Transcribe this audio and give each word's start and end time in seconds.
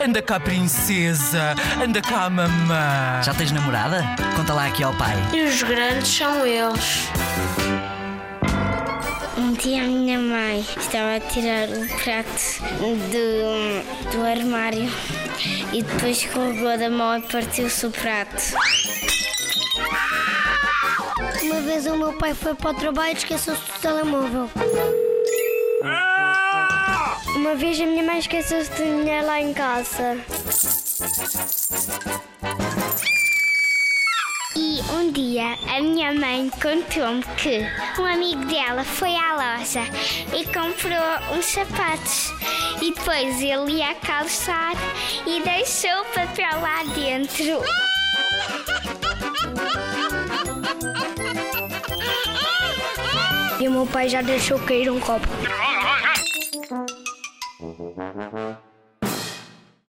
Anda 0.00 0.20
cá, 0.22 0.40
princesa. 0.40 1.54
Anda 1.82 2.00
cá, 2.00 2.28
mamã. 2.28 3.22
Já 3.22 3.34
tens 3.34 3.52
namorada? 3.52 4.02
Conta 4.36 4.52
lá 4.52 4.66
aqui 4.66 4.82
ao 4.82 4.94
pai. 4.94 5.14
E 5.32 5.42
os 5.42 5.62
grandes 5.62 6.08
são 6.08 6.46
eles. 6.46 7.08
Um 9.36 9.52
dia 9.52 9.84
a 9.84 9.86
minha 9.86 10.18
mãe 10.18 10.60
estava 10.76 11.16
a 11.16 11.20
tirar 11.20 11.68
o 11.68 12.02
prato 12.02 12.62
do, 13.10 14.10
do 14.10 14.26
armário 14.26 14.90
e 15.72 15.82
depois 15.82 16.18
escorregou 16.18 16.78
da 16.78 16.88
mão 16.88 17.18
e 17.18 17.22
partiu-se 17.22 17.86
o 17.86 17.90
prato. 17.90 18.42
Uma 21.42 21.60
vez 21.60 21.86
o 21.86 21.96
meu 21.96 22.12
pai 22.14 22.34
foi 22.34 22.54
para 22.54 22.70
o 22.70 22.74
trabalho 22.74 23.14
e 23.14 23.16
esqueceu-se 23.16 23.60
do 23.60 23.78
telemóvel. 23.80 24.50
Uma 27.54 27.60
vez 27.60 27.80
a 27.80 27.86
minha 27.86 28.02
mãe 28.02 28.18
esqueceu-se 28.18 28.68
do 28.72 28.82
dinheiro 28.82 29.28
lá 29.28 29.40
em 29.40 29.54
casa. 29.54 30.18
E 34.56 34.82
um 34.90 35.12
dia 35.12 35.56
a 35.68 35.80
minha 35.80 36.12
mãe 36.12 36.50
contou-me 36.60 37.22
que 37.36 37.60
um 37.96 38.06
amigo 38.06 38.44
dela 38.46 38.82
foi 38.82 39.14
à 39.14 39.34
loja 39.34 39.82
e 40.36 40.44
comprou 40.46 41.38
uns 41.38 41.44
sapatos. 41.44 42.32
E 42.82 42.92
depois 42.92 43.40
ele 43.40 43.74
ia 43.74 43.94
calçar 44.04 44.72
e 45.24 45.40
deixou 45.40 46.00
o 46.00 46.04
papel 46.06 46.60
lá 46.60 46.82
dentro. 46.92 47.62
E 53.60 53.68
o 53.68 53.70
meu 53.70 53.86
pai 53.86 54.08
já 54.08 54.22
deixou 54.22 54.58
cair 54.58 54.90
um 54.90 54.98
copo. 54.98 55.28
Mm-hmm. 57.96 58.73